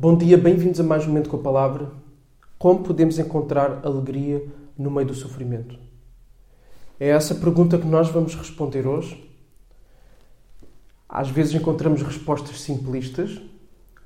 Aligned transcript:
Bom 0.00 0.16
dia, 0.16 0.38
bem-vindos 0.38 0.78
a 0.78 0.84
mais 0.84 1.02
um 1.02 1.08
momento 1.08 1.28
com 1.28 1.38
a 1.38 1.42
palavra. 1.42 1.90
Como 2.56 2.84
podemos 2.84 3.18
encontrar 3.18 3.84
alegria 3.84 4.46
no 4.78 4.92
meio 4.92 5.08
do 5.08 5.12
sofrimento? 5.12 5.76
É 7.00 7.08
essa 7.08 7.34
pergunta 7.34 7.76
que 7.76 7.84
nós 7.84 8.08
vamos 8.08 8.36
responder 8.36 8.86
hoje. 8.86 9.28
Às 11.08 11.30
vezes 11.30 11.52
encontramos 11.52 12.00
respostas 12.00 12.60
simplistas, 12.60 13.40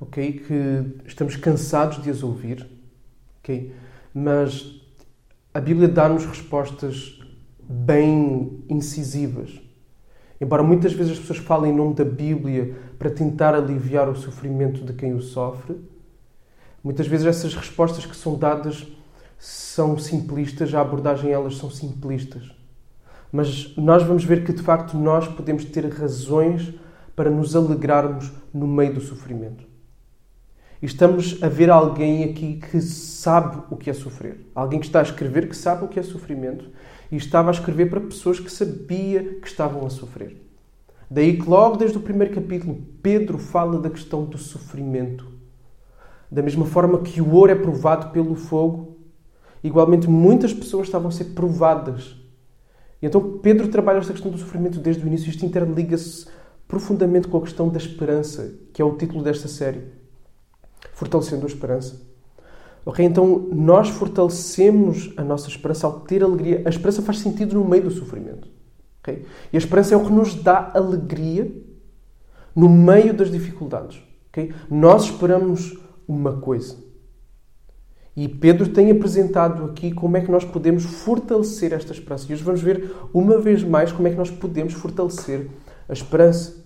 ok? 0.00 0.32
Que 0.32 1.06
estamos 1.06 1.36
cansados 1.36 2.02
de 2.02 2.08
as 2.08 2.22
ouvir, 2.22 2.66
ok? 3.40 3.74
Mas 4.14 4.80
a 5.52 5.60
Bíblia 5.60 5.88
dá-nos 5.88 6.24
respostas 6.24 7.20
bem 7.68 8.64
incisivas. 8.66 9.60
Embora 10.42 10.60
muitas 10.60 10.92
vezes 10.92 11.12
as 11.12 11.18
pessoas 11.20 11.38
falem 11.38 11.72
em 11.72 11.76
nome 11.76 11.94
da 11.94 12.04
Bíblia 12.04 12.74
para 12.98 13.08
tentar 13.08 13.54
aliviar 13.54 14.08
o 14.08 14.16
sofrimento 14.16 14.84
de 14.84 14.92
quem 14.92 15.14
o 15.14 15.22
sofre, 15.22 15.76
muitas 16.82 17.06
vezes 17.06 17.26
essas 17.26 17.54
respostas 17.54 18.04
que 18.04 18.16
são 18.16 18.36
dadas 18.36 18.84
são 19.38 19.96
simplistas, 19.96 20.74
a 20.74 20.80
abordagem 20.80 21.30
elas 21.30 21.58
são 21.58 21.70
simplistas. 21.70 22.50
Mas 23.30 23.72
nós 23.76 24.02
vamos 24.02 24.24
ver 24.24 24.44
que 24.44 24.52
de 24.52 24.62
facto 24.62 24.96
nós 24.96 25.28
podemos 25.28 25.64
ter 25.64 25.88
razões 25.88 26.74
para 27.14 27.30
nos 27.30 27.54
alegrarmos 27.54 28.32
no 28.52 28.66
meio 28.66 28.94
do 28.94 29.00
sofrimento. 29.00 29.64
E 30.82 30.86
estamos 30.86 31.40
a 31.40 31.48
ver 31.48 31.70
alguém 31.70 32.24
aqui 32.24 32.56
que 32.56 32.80
sabe 32.80 33.62
o 33.70 33.76
que 33.76 33.88
é 33.88 33.92
sofrer. 33.92 34.50
Alguém 34.56 34.80
que 34.80 34.86
está 34.86 34.98
a 34.98 35.04
escrever 35.04 35.48
que 35.48 35.56
sabe 35.56 35.84
o 35.84 35.88
que 35.88 36.00
é 36.00 36.02
sofrimento 36.02 36.64
e 37.12 37.16
estava 37.16 37.50
a 37.50 37.52
escrever 37.52 37.90
para 37.90 38.00
pessoas 38.00 38.40
que 38.40 38.50
sabia 38.50 39.38
que 39.38 39.46
estavam 39.46 39.86
a 39.86 39.90
sofrer. 39.90 40.34
Daí 41.10 41.36
que 41.36 41.46
logo 41.46 41.76
desde 41.76 41.98
o 41.98 42.00
primeiro 42.00 42.34
capítulo 42.34 42.82
Pedro 43.02 43.36
fala 43.36 43.78
da 43.78 43.90
questão 43.90 44.24
do 44.24 44.38
sofrimento. 44.38 45.30
Da 46.30 46.40
mesma 46.40 46.64
forma 46.64 47.02
que 47.02 47.20
o 47.20 47.34
ouro 47.34 47.52
é 47.52 47.54
provado 47.54 48.10
pelo 48.12 48.34
fogo, 48.34 48.96
igualmente 49.62 50.08
muitas 50.08 50.54
pessoas 50.54 50.86
estavam 50.86 51.08
a 51.08 51.12
ser 51.12 51.26
provadas. 51.34 52.16
E 53.02 53.06
então 53.06 53.38
Pedro 53.42 53.68
trabalha 53.68 53.98
esta 53.98 54.14
questão 54.14 54.30
do 54.30 54.38
sofrimento 54.38 54.80
desde 54.80 55.04
o 55.04 55.06
início. 55.06 55.28
Isto 55.28 55.44
interliga-se 55.44 56.26
profundamente 56.66 57.28
com 57.28 57.36
a 57.36 57.42
questão 57.42 57.68
da 57.68 57.76
esperança, 57.76 58.54
que 58.72 58.80
é 58.80 58.84
o 58.84 58.96
título 58.96 59.22
desta 59.22 59.48
série. 59.48 59.82
Fortalecendo 60.94 61.44
a 61.44 61.48
esperança. 61.48 62.11
Ok? 62.84 63.04
Então, 63.04 63.48
nós 63.52 63.88
fortalecemos 63.88 65.12
a 65.16 65.22
nossa 65.22 65.48
esperança 65.48 65.86
ao 65.86 66.00
ter 66.00 66.22
alegria. 66.22 66.62
A 66.64 66.68
esperança 66.68 67.02
faz 67.02 67.20
sentido 67.20 67.54
no 67.54 67.64
meio 67.64 67.84
do 67.84 67.90
sofrimento. 67.90 68.48
Okay? 69.00 69.24
E 69.52 69.56
a 69.56 69.58
esperança 69.58 69.94
é 69.94 69.96
o 69.96 70.04
que 70.04 70.12
nos 70.12 70.34
dá 70.34 70.70
alegria 70.74 71.50
no 72.54 72.68
meio 72.68 73.14
das 73.14 73.30
dificuldades. 73.30 74.02
Okay? 74.28 74.52
Nós 74.70 75.04
esperamos 75.04 75.78
uma 76.06 76.38
coisa. 76.38 76.76
E 78.14 78.28
Pedro 78.28 78.68
tem 78.68 78.90
apresentado 78.90 79.64
aqui 79.64 79.90
como 79.92 80.16
é 80.16 80.20
que 80.20 80.30
nós 80.30 80.44
podemos 80.44 80.84
fortalecer 80.84 81.72
esta 81.72 81.92
esperança. 81.92 82.26
E 82.28 82.34
hoje 82.34 82.42
vamos 82.42 82.60
ver 82.60 82.94
uma 83.12 83.38
vez 83.38 83.64
mais 83.64 83.90
como 83.90 84.06
é 84.06 84.10
que 84.10 84.18
nós 84.18 84.30
podemos 84.30 84.74
fortalecer 84.74 85.48
a 85.88 85.92
esperança. 85.92 86.62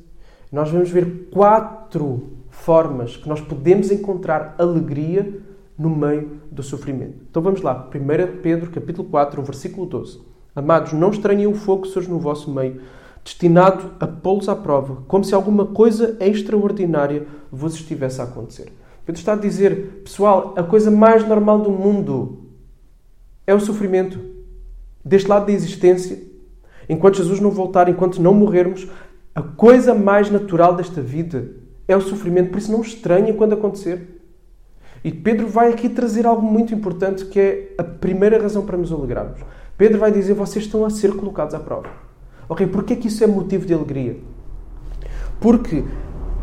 Nós 0.50 0.70
vamos 0.70 0.90
ver 0.90 1.28
quatro 1.30 2.32
formas 2.50 3.16
que 3.16 3.28
nós 3.28 3.40
podemos 3.40 3.90
encontrar 3.90 4.56
alegria 4.58 5.40
no 5.78 5.90
meio 5.90 6.40
do 6.50 6.62
sofrimento. 6.62 7.18
Então 7.30 7.42
vamos 7.42 7.60
lá, 7.60 7.88
1 7.94 8.40
Pedro 8.40 8.70
capítulo 8.70 9.08
4, 9.08 9.42
versículo 9.42 9.86
12. 9.86 10.20
Amados, 10.54 10.92
não 10.92 11.10
estranhem 11.10 11.46
o 11.46 11.54
fogo 11.54 11.82
que 11.82 12.08
no 12.08 12.18
vosso 12.18 12.50
meio, 12.50 12.80
destinado 13.22 13.90
a 14.00 14.06
pô-los 14.06 14.48
à 14.48 14.56
prova, 14.56 15.02
como 15.06 15.24
se 15.24 15.34
alguma 15.34 15.66
coisa 15.66 16.16
extraordinária 16.20 17.26
vos 17.50 17.74
estivesse 17.74 18.20
a 18.20 18.24
acontecer. 18.24 18.72
Pedro 19.04 19.20
está 19.20 19.34
a 19.34 19.36
dizer, 19.36 20.02
pessoal, 20.02 20.54
a 20.56 20.62
coisa 20.62 20.90
mais 20.90 21.26
normal 21.28 21.60
do 21.60 21.70
mundo 21.70 22.46
é 23.46 23.54
o 23.54 23.60
sofrimento. 23.60 24.18
Deste 25.04 25.28
lado 25.28 25.46
da 25.46 25.52
existência, 25.52 26.20
enquanto 26.88 27.18
Jesus 27.18 27.38
não 27.38 27.50
voltar, 27.50 27.88
enquanto 27.88 28.20
não 28.20 28.34
morrermos, 28.34 28.88
a 29.34 29.42
coisa 29.42 29.94
mais 29.94 30.30
natural 30.30 30.74
desta 30.74 31.02
vida 31.02 31.52
é 31.86 31.96
o 31.96 32.00
sofrimento. 32.00 32.50
Por 32.50 32.58
isso, 32.58 32.72
não 32.72 32.80
estranhem 32.80 33.36
quando 33.36 33.52
acontecer. 33.52 34.15
E 35.06 35.12
Pedro 35.12 35.46
vai 35.46 35.72
aqui 35.72 35.88
trazer 35.88 36.26
algo 36.26 36.42
muito 36.42 36.74
importante 36.74 37.26
que 37.26 37.38
é 37.38 37.74
a 37.78 37.84
primeira 37.84 38.42
razão 38.42 38.66
para 38.66 38.76
nos 38.76 38.90
alegrarmos. 38.90 39.40
Pedro 39.78 40.00
vai 40.00 40.10
dizer: 40.10 40.34
vocês 40.34 40.64
estão 40.64 40.84
a 40.84 40.90
ser 40.90 41.14
colocados 41.14 41.54
à 41.54 41.60
prova. 41.60 41.88
Ok, 42.48 42.66
porquê 42.66 42.94
é 42.94 42.96
que 42.96 43.06
isso 43.06 43.22
é 43.22 43.26
motivo 43.28 43.64
de 43.64 43.72
alegria? 43.72 44.16
Porque 45.40 45.84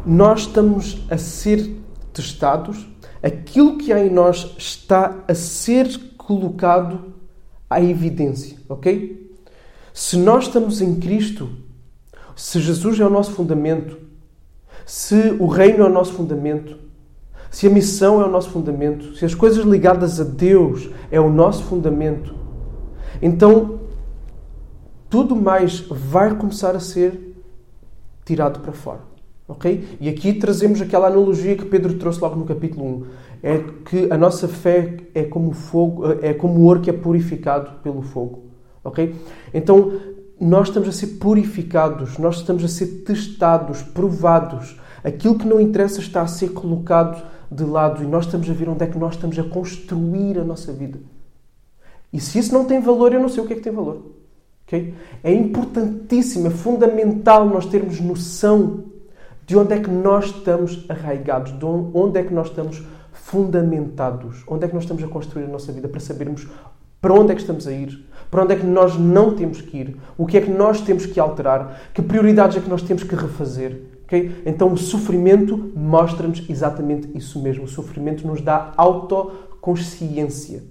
nós 0.06 0.44
estamos 0.44 1.06
a 1.12 1.18
ser 1.18 1.76
testados, 2.14 2.88
aquilo 3.22 3.78
que 3.78 3.92
há 3.92 4.00
em 4.00 4.10
nós 4.10 4.56
está 4.58 5.14
a 5.28 5.36
ser 5.36 6.00
colocado 6.16 7.14
à 7.70 7.82
evidência, 7.82 8.58
ok? 8.70 9.30
Se 9.94 10.16
nós 10.16 10.46
estamos 10.46 10.80
em 10.80 11.02
Cristo, 11.02 11.50
se 12.34 12.62
Jesus 12.62 12.98
é 12.98 13.06
o 13.06 13.10
nosso 13.10 13.34
fundamento, 13.34 13.98
se 14.86 15.36
o 15.38 15.48
reino 15.48 15.84
é 15.84 15.86
o 15.86 15.92
nosso 15.92 16.14
fundamento, 16.14 16.93
se 17.54 17.68
a 17.68 17.70
missão 17.70 18.20
é 18.20 18.26
o 18.26 18.32
nosso 18.32 18.50
fundamento, 18.50 19.16
se 19.16 19.24
as 19.24 19.36
coisas 19.36 19.64
ligadas 19.64 20.20
a 20.20 20.24
Deus 20.24 20.90
é 21.12 21.22
o 21.22 21.30
nosso 21.30 21.64
fundamento, 21.66 22.34
então 23.22 23.82
tudo 25.08 25.36
mais 25.36 25.82
vai 25.82 26.36
começar 26.36 26.76
a 26.76 26.80
ser 26.80 27.38
tirado 28.26 28.60
para 28.60 28.72
fora. 28.72 29.02
Ok? 29.48 29.98
E 30.02 30.10
aqui 30.10 30.34
trazemos 30.34 30.82
aquela 30.82 31.06
analogia 31.06 31.56
que 31.56 31.66
Pedro 31.66 31.94
trouxe 31.94 32.20
logo 32.20 32.36
no 32.36 32.46
capítulo 32.46 32.86
1. 32.86 33.06
É 33.44 33.64
que 33.86 34.08
a 34.12 34.18
nossa 34.18 34.48
fé 34.48 34.98
é 35.14 35.22
como 35.22 35.52
fogo, 35.52 36.06
é 36.24 36.34
como 36.34 36.60
o 36.60 36.64
ouro 36.64 36.80
que 36.80 36.90
é 36.90 36.94
purificado 36.94 37.82
pelo 37.84 38.02
fogo. 38.02 38.46
Ok? 38.84 39.14
Então, 39.54 39.94
nós 40.42 40.70
estamos 40.70 40.90
a 40.90 40.92
ser 40.92 41.20
purificados, 41.20 42.18
nós 42.18 42.38
estamos 42.38 42.64
a 42.64 42.68
ser 42.68 43.04
testados, 43.06 43.84
provados. 43.84 44.76
Aquilo 45.04 45.38
que 45.38 45.46
não 45.46 45.62
interessa 45.62 46.00
está 46.00 46.24
a 46.24 46.28
ser 46.28 46.50
colocado 46.50 47.32
de 47.56 47.64
lado 47.64 48.04
e 48.04 48.08
nós 48.08 48.26
estamos 48.26 48.50
a 48.50 48.54
ver 48.54 48.70
onde 48.70 48.84
é 48.84 48.88
que 48.88 48.98
nós 48.98 49.16
estamos 49.16 49.38
a 49.38 49.44
construir 49.44 50.40
a 50.40 50.44
nossa 50.44 50.72
vida. 50.72 51.00
E 52.12 52.20
se 52.20 52.40
isso 52.40 52.54
não 52.54 52.66
tem 52.66 52.80
valor, 52.80 53.14
eu 53.14 53.20
não 53.20 53.30
sei 53.30 53.44
o 53.44 53.48
que 53.48 53.54
é 53.54 53.56
que 53.56 53.62
tem 53.62 53.74
valor. 53.74 54.02
Okay? 54.68 54.94
É 55.24 55.34
importantíssimo, 55.34 56.48
é 56.48 56.50
fundamental 56.50 57.46
nós 57.46 57.66
termos 57.66 58.00
noção 58.00 58.86
de 59.46 59.58
onde 59.58 59.74
é 59.74 59.80
que 59.80 59.90
nós 59.90 60.26
estamos 60.26 60.86
arraigados, 60.90 61.58
de 61.58 61.66
onde 61.66 62.20
é 62.20 62.24
que 62.24 62.34
nós 62.34 62.48
estamos 62.48 62.82
fundamentados, 63.12 64.44
onde 64.48 64.66
é 64.66 64.68
que 64.68 64.74
nós 64.74 64.84
estamos 64.84 65.04
a 65.04 65.08
construir 65.08 65.46
a 65.46 65.48
nossa 65.48 65.72
vida 65.72 65.88
para 65.88 66.00
sabermos 66.00 66.48
para 67.04 67.14
onde 67.14 67.34
é 67.34 67.36
que 67.36 67.42
estamos 67.42 67.68
a 67.68 67.72
ir, 67.74 68.06
para 68.32 68.44
onde 68.44 68.54
é 68.54 68.56
que 68.56 68.66
nós 68.66 68.98
não 68.98 69.36
temos 69.36 69.60
que 69.60 69.78
ir, 69.78 69.98
o 70.18 70.26
que 70.26 70.38
é 70.38 70.42
que 70.42 70.50
nós 70.50 70.80
temos 70.80 71.06
que 71.06 71.20
alterar, 71.20 71.90
que 71.94 72.02
prioridades 72.02 72.56
é 72.56 72.62
que 72.62 72.70
nós 72.70 72.82
temos 72.82 73.04
que 73.04 73.14
refazer. 73.14 73.78
Okay? 74.14 74.44
Então 74.46 74.72
o 74.72 74.78
sofrimento 74.78 75.72
mostra-nos 75.76 76.44
exatamente 76.48 77.10
isso 77.16 77.42
mesmo. 77.42 77.64
O 77.64 77.68
sofrimento 77.68 78.28
nos 78.28 78.42
dá 78.42 78.72
autoconsciência. 78.78 80.64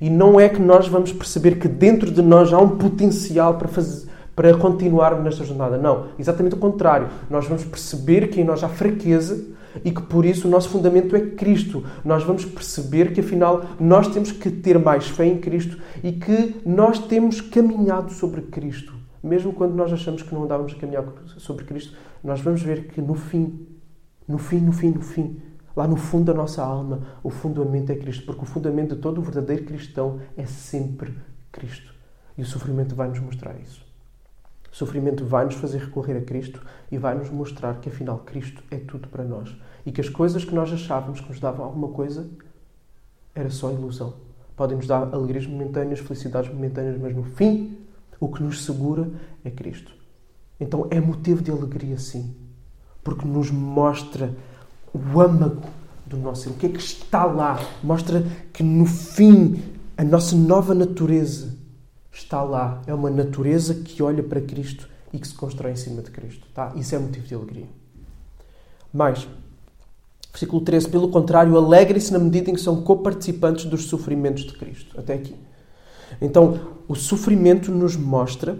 E 0.00 0.10
não 0.10 0.40
é 0.40 0.48
que 0.48 0.60
nós 0.60 0.88
vamos 0.88 1.12
perceber 1.12 1.58
que 1.58 1.68
dentro 1.68 2.10
de 2.10 2.20
nós 2.20 2.52
há 2.52 2.58
um 2.58 2.76
potencial 2.76 3.54
para, 3.54 3.68
fazer, 3.68 4.08
para 4.34 4.56
continuarmos 4.56 5.22
nesta 5.22 5.44
jornada. 5.44 5.78
Não, 5.78 6.08
exatamente 6.18 6.56
o 6.56 6.58
contrário. 6.58 7.08
Nós 7.30 7.46
vamos 7.46 7.64
perceber 7.64 8.28
que 8.28 8.40
em 8.40 8.44
nós 8.44 8.64
há 8.64 8.68
fraqueza 8.68 9.54
e 9.84 9.92
que 9.92 10.02
por 10.02 10.24
isso 10.24 10.48
o 10.48 10.50
nosso 10.50 10.68
fundamento 10.70 11.14
é 11.14 11.20
Cristo. 11.20 11.84
Nós 12.04 12.24
vamos 12.24 12.44
perceber 12.44 13.12
que 13.12 13.20
afinal 13.20 13.64
nós 13.78 14.08
temos 14.08 14.32
que 14.32 14.50
ter 14.50 14.76
mais 14.78 15.06
fé 15.06 15.24
em 15.26 15.38
Cristo 15.38 15.78
e 16.02 16.12
que 16.12 16.56
nós 16.66 16.98
temos 16.98 17.40
caminhado 17.40 18.12
sobre 18.12 18.42
Cristo. 18.42 18.96
Mesmo 19.22 19.52
quando 19.52 19.74
nós 19.74 19.92
achamos 19.92 20.22
que 20.22 20.34
não 20.34 20.44
andávamos 20.44 20.72
a 20.72 20.76
caminhar 20.76 21.04
sobre 21.38 21.64
Cristo, 21.64 21.96
nós 22.26 22.40
vamos 22.40 22.60
ver 22.60 22.88
que 22.88 23.00
no 23.00 23.14
fim, 23.14 23.68
no 24.26 24.36
fim, 24.36 24.58
no 24.58 24.72
fim, 24.72 24.90
no 24.90 25.00
fim, 25.00 25.40
lá 25.76 25.86
no 25.86 25.96
fundo 25.96 26.24
da 26.24 26.34
nossa 26.34 26.60
alma, 26.60 27.02
o 27.22 27.30
fundamento 27.30 27.90
é 27.90 27.94
Cristo, 27.94 28.26
porque 28.26 28.42
o 28.42 28.46
fundamento 28.46 28.96
de 28.96 29.00
todo 29.00 29.18
o 29.18 29.22
verdadeiro 29.22 29.64
cristão 29.64 30.18
é 30.36 30.44
sempre 30.44 31.16
Cristo. 31.52 31.94
E 32.36 32.42
o 32.42 32.44
sofrimento 32.44 32.96
vai 32.96 33.08
nos 33.08 33.20
mostrar 33.20 33.54
isso. 33.60 33.86
O 34.72 34.74
sofrimento 34.74 35.24
vai 35.24 35.44
nos 35.44 35.54
fazer 35.54 35.78
recorrer 35.78 36.16
a 36.16 36.20
Cristo 36.20 36.60
e 36.90 36.98
vai 36.98 37.14
nos 37.16 37.30
mostrar 37.30 37.80
que 37.80 37.88
afinal 37.88 38.18
Cristo 38.18 38.60
é 38.72 38.76
tudo 38.76 39.06
para 39.06 39.22
nós 39.22 39.56
e 39.86 39.92
que 39.92 40.00
as 40.00 40.08
coisas 40.08 40.44
que 40.44 40.54
nós 40.54 40.72
achávamos 40.72 41.20
que 41.20 41.28
nos 41.28 41.38
davam 41.38 41.64
alguma 41.64 41.88
coisa 41.88 42.28
era 43.34 43.50
só 43.50 43.70
ilusão. 43.70 44.14
Podem 44.56 44.76
nos 44.76 44.88
dar 44.88 45.14
alegrias 45.14 45.46
momentâneas, 45.46 46.00
felicidades 46.00 46.52
momentâneas, 46.52 47.00
mas 47.00 47.14
no 47.14 47.22
fim 47.22 47.78
o 48.18 48.28
que 48.28 48.42
nos 48.42 48.64
segura 48.64 49.08
é 49.44 49.50
Cristo. 49.50 49.94
Então 50.58 50.86
é 50.90 51.00
motivo 51.00 51.42
de 51.42 51.50
alegria, 51.50 51.98
sim, 51.98 52.34
porque 53.04 53.26
nos 53.26 53.50
mostra 53.50 54.34
o 54.92 55.20
âmago 55.20 55.68
do 56.06 56.16
nosso 56.16 56.44
ser, 56.44 56.50
o 56.50 56.54
que 56.54 56.66
é 56.66 56.68
que 56.68 56.80
está 56.80 57.24
lá. 57.24 57.60
Mostra 57.82 58.24
que 58.52 58.62
no 58.62 58.86
fim 58.86 59.62
a 59.96 60.04
nossa 60.04 60.36
nova 60.36 60.74
natureza 60.74 61.54
está 62.12 62.42
lá. 62.42 62.82
É 62.86 62.94
uma 62.94 63.10
natureza 63.10 63.74
que 63.74 64.02
olha 64.02 64.22
para 64.22 64.40
Cristo 64.40 64.88
e 65.12 65.18
que 65.18 65.26
se 65.26 65.34
constrói 65.34 65.72
em 65.72 65.76
cima 65.76 66.02
de 66.02 66.10
Cristo. 66.10 66.46
Tá? 66.54 66.72
Isso 66.76 66.94
é 66.94 66.98
motivo 66.98 67.26
de 67.26 67.34
alegria. 67.34 67.66
Mas, 68.92 69.28
Versículo 70.36 70.60
13. 70.60 70.90
Pelo 70.90 71.08
contrário, 71.08 71.56
alegrem-se 71.56 72.12
na 72.12 72.18
medida 72.18 72.50
em 72.50 72.54
que 72.54 72.60
são 72.60 72.82
coparticipantes 72.82 73.64
dos 73.64 73.86
sofrimentos 73.86 74.44
de 74.44 74.52
Cristo. 74.52 74.98
Até 75.00 75.14
aqui. 75.14 75.34
Então, 76.20 76.60
o 76.86 76.94
sofrimento 76.94 77.72
nos 77.72 77.96
mostra 77.96 78.58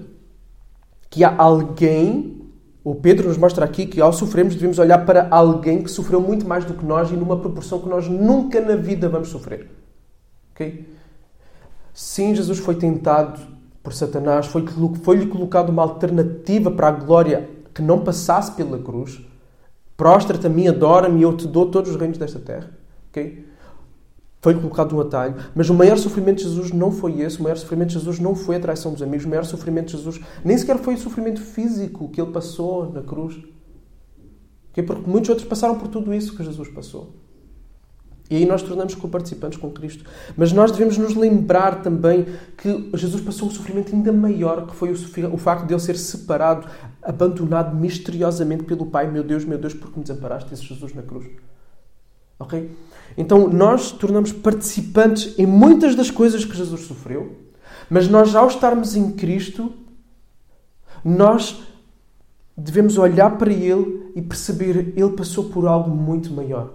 que 1.11 1.25
há 1.25 1.35
alguém, 1.37 2.43
o 2.85 2.94
Pedro 2.94 3.29
nos 3.29 3.37
mostra 3.37 3.64
aqui 3.64 3.87
que 3.87 4.00
ao 4.00 4.12
sofrermos 4.12 4.55
devemos 4.55 4.79
olhar 4.79 5.05
para 5.05 5.29
alguém 5.31 5.82
que 5.82 5.91
sofreu 5.91 6.20
muito 6.20 6.47
mais 6.47 6.64
do 6.64 6.75
que 6.75 6.85
nós 6.85 7.11
e 7.11 7.14
numa 7.14 7.38
proporção 7.38 7.81
que 7.81 7.88
nós 7.88 8.08
nunca 8.08 8.61
na 8.61 8.76
vida 8.76 9.08
vamos 9.08 9.29
sofrer. 9.29 9.69
Ok? 10.53 10.88
Sim, 11.93 12.35
Jesus 12.35 12.58
foi 12.58 12.75
tentado 12.75 13.41
por 13.82 13.93
Satanás, 13.93 14.47
foi-lhe 14.47 14.69
foi 15.03 15.26
colocado 15.26 15.70
uma 15.70 15.82
alternativa 15.82 16.70
para 16.70 16.88
a 16.88 16.93
glória 16.93 17.49
que 17.73 17.81
não 17.81 18.00
passasse 18.00 18.52
pela 18.52 18.79
cruz. 18.79 19.20
Prostra-te 19.97 20.47
a 20.47 20.50
mim, 20.50 20.69
adora-me 20.69 21.23
eu 21.23 21.37
te 21.37 21.47
dou 21.47 21.70
todos 21.70 21.91
os 21.91 21.97
reinos 21.97 22.19
desta 22.19 22.38
terra. 22.38 22.70
Ok? 23.09 23.47
Foi-lhe 24.46 24.60
colocado 24.60 24.94
um 24.94 25.00
atalho. 25.00 25.34
Mas 25.56 25.69
o 25.69 25.75
maior 25.75 25.98
sofrimento 25.98 26.37
de 26.37 26.44
Jesus 26.44 26.70
não 26.70 26.93
foi 26.93 27.20
esse. 27.20 27.40
O 27.40 27.43
maior 27.43 27.56
sofrimento 27.56 27.88
de 27.88 27.94
Jesus 27.94 28.20
não 28.20 28.37
foi 28.37 28.54
a 28.54 28.60
traição 28.60 28.93
dos 28.93 29.02
amigos. 29.02 29.26
O 29.26 29.28
maior 29.28 29.44
sofrimento 29.44 29.87
de 29.87 29.96
Jesus 29.96 30.20
nem 30.44 30.56
sequer 30.56 30.78
foi 30.78 30.94
o 30.94 30.98
sofrimento 30.98 31.40
físico 31.40 32.08
que 32.10 32.20
ele 32.20 32.31
passou 32.31 32.93
na 32.93 33.02
cruz. 33.02 33.37
Porque 34.72 35.10
muitos 35.10 35.31
outros 35.31 35.48
passaram 35.48 35.76
por 35.76 35.88
tudo 35.88 36.14
isso 36.14 36.37
que 36.37 36.44
Jesus 36.44 36.69
passou. 36.69 37.12
E 38.31 38.37
aí 38.37 38.46
nós 38.46 38.62
tornamos 38.62 38.94
co-participantes 38.94 39.58
com 39.58 39.69
Cristo. 39.69 40.04
Mas 40.37 40.52
nós 40.52 40.70
devemos 40.70 40.96
nos 40.96 41.16
lembrar 41.16 41.82
também 41.82 42.26
que 42.56 42.88
Jesus 42.94 43.20
passou 43.25 43.49
um 43.49 43.50
sofrimento 43.50 43.92
ainda 43.92 44.12
maior, 44.12 44.69
que 44.69 44.76
foi 44.76 44.92
o, 44.92 45.37
facto 45.38 45.66
de 45.66 45.75
ele 45.75 45.81
ser 45.81 45.99
separado, 45.99 46.69
abandonado 47.02 47.75
misteriosamente 47.75 48.62
pelo 48.62 48.87
Pai. 48.87 49.10
Meu 49.10 49.25
Deus, 49.25 49.44
meu 49.44 49.58
Deus, 49.58 49.75
por 49.75 49.90
que 49.90 49.99
me 49.99 50.04
desamparaste? 50.04 50.50
Disse 50.50 50.62
Jesus 50.62 50.94
na 50.94 51.02
cruz. 51.02 51.26
Ok? 52.38 52.71
Então 53.17 53.49
nós 53.49 53.93
tornamos 53.93 54.33
participantes 54.33 55.38
em 55.38 55.47
muitas 55.47 55.94
das 55.94 56.11
coisas 56.11 56.44
que 56.44 56.56
Jesus 56.56 56.83
sofreu, 56.83 57.37
mas 57.88 58.09
nós, 58.09 58.35
ao 58.35 58.49
estarmos 58.49 58.97
em 58.97 59.12
Cristo, 59.12 59.73
nós 61.05 61.62
devemos 62.56 62.99
olhar 62.99 63.38
para 63.38 63.53
Ele 63.53 64.12
e 64.15 64.23
perceber 64.23 64.93
Ele 64.97 65.11
passou 65.11 65.44
por 65.44 65.67
algo 65.67 65.91
muito 65.91 66.33
maior. 66.33 66.75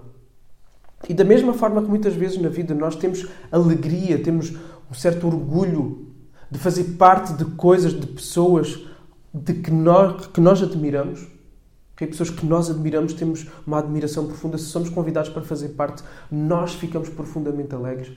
E 1.09 1.13
da 1.13 1.23
mesma 1.23 1.53
forma 1.53 1.81
que 1.81 1.89
muitas 1.89 2.13
vezes 2.13 2.39
na 2.39 2.49
vida 2.49 2.73
nós 2.73 2.95
temos 2.95 3.27
alegria, 3.51 4.21
temos 4.21 4.53
um 4.89 4.93
certo 4.93 5.27
orgulho 5.27 6.07
de 6.49 6.59
fazer 6.59 6.83
parte 6.97 7.33
de 7.33 7.45
coisas, 7.45 7.93
de 7.93 8.05
pessoas 8.05 8.85
de 9.33 9.53
que 9.53 9.71
nós, 9.71 10.27
que 10.27 10.41
nós 10.41 10.61
admiramos, 10.61 11.25
okay? 12.03 12.07
pessoas 12.07 12.29
que 12.29 12.45
nós 12.45 12.69
admiramos, 12.69 13.13
temos 13.13 13.45
uma 13.65 13.79
admiração 13.79 14.25
profunda, 14.25 14.57
se 14.57 14.65
somos 14.65 14.89
convidados 14.89 15.29
para 15.29 15.41
fazer 15.41 15.69
parte, 15.69 16.03
nós 16.31 16.73
ficamos 16.73 17.09
profundamente 17.09 17.75
alegres. 17.75 18.11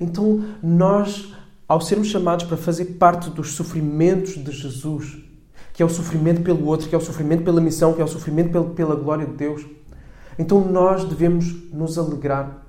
Então, 0.00 0.44
nós, 0.62 1.34
ao 1.66 1.80
sermos 1.80 2.08
chamados 2.08 2.46
para 2.46 2.56
fazer 2.56 2.84
parte 2.96 3.30
dos 3.30 3.52
sofrimentos 3.52 4.36
de 4.36 4.52
Jesus, 4.52 5.18
que 5.72 5.82
é 5.82 5.86
o 5.86 5.90
sofrimento 5.90 6.42
pelo 6.42 6.66
outro, 6.66 6.88
que 6.88 6.94
é 6.94 6.98
o 6.98 7.00
sofrimento 7.00 7.44
pela 7.44 7.60
missão, 7.60 7.92
que 7.92 8.00
é 8.00 8.04
o 8.04 8.08
sofrimento 8.08 8.70
pela 8.70 8.94
glória 8.94 9.26
de 9.26 9.32
Deus, 9.32 9.64
então 10.38 10.60
nós 10.60 11.04
devemos 11.04 11.70
nos 11.72 11.98
alegrar. 11.98 12.64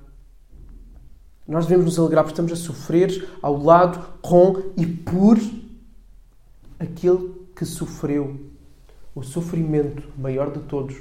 Nós 1.46 1.64
devemos 1.64 1.86
nos 1.86 1.98
alegrar 1.98 2.24
porque 2.24 2.34
estamos 2.34 2.52
a 2.52 2.56
sofrer 2.56 3.28
ao 3.40 3.62
lado, 3.62 4.18
com 4.20 4.72
e 4.76 4.86
por 4.86 5.38
aquele 6.78 7.34
que 7.56 7.64
sofreu 7.64 8.48
o 9.18 9.22
sofrimento 9.24 10.08
maior 10.16 10.52
de 10.52 10.60
todos, 10.60 10.96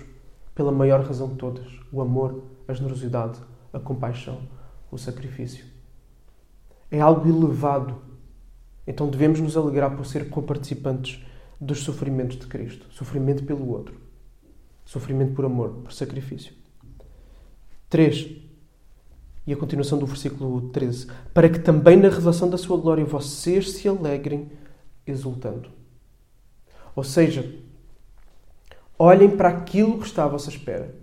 pela 0.56 0.72
maior 0.72 1.02
razão 1.06 1.30
de 1.30 1.36
todas: 1.36 1.68
o 1.92 2.02
amor, 2.02 2.46
a 2.68 2.74
generosidade, 2.74 3.40
a 3.72 3.80
compaixão, 3.80 4.42
o 4.92 4.98
sacrifício. 4.98 5.64
É 6.90 7.00
algo 7.00 7.30
elevado. 7.30 8.02
Então 8.88 9.08
devemos 9.08 9.40
nos 9.40 9.56
alegrar 9.56 9.96
por 9.96 10.06
ser 10.06 10.30
coparticipantes 10.30 11.24
dos 11.62 11.84
sofrimentos 11.84 12.38
de 12.38 12.48
Cristo 12.48 12.88
sofrimento 12.92 13.44
pelo 13.44 13.70
outro, 13.70 13.96
sofrimento 14.84 15.34
por 15.34 15.46
amor, 15.46 15.70
por 15.84 15.94
sacrifício. 15.94 16.54
3. 17.90 18.32
E 19.46 19.54
a 19.54 19.58
continuação 19.58 20.00
do 20.00 20.08
versículo 20.08 20.70
13. 20.70 21.08
Para 21.34 21.50
que 21.50 21.60
também 21.60 21.98
na 21.98 22.10
revelação 22.10 22.50
da 22.50 22.58
sua 22.58 22.78
glória 22.78 23.06
vocês 23.06 23.74
se 23.74 23.88
alegrem 23.88 24.50
exultando. 25.06 25.70
Ou 26.96 27.04
seja, 27.04 27.67
olhem 28.98 29.30
para 29.30 29.50
aquilo 29.50 30.00
que 30.00 30.06
está 30.06 30.24
à 30.24 30.28
vossa 30.28 30.50
espera. 30.50 30.94